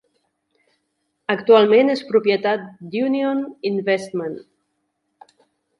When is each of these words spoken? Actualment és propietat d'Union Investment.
Actualment 1.33 1.93
és 1.95 2.03
propietat 2.13 2.65
d'Union 2.95 3.45
Investment. 3.73 4.37